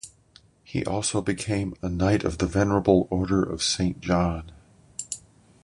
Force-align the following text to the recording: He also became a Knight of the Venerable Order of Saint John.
He 0.63 0.83
also 0.83 1.21
became 1.21 1.75
a 1.83 1.87
Knight 1.87 2.23
of 2.23 2.39
the 2.39 2.47
Venerable 2.47 3.07
Order 3.11 3.43
of 3.43 3.61
Saint 3.61 3.99
John. 3.99 4.51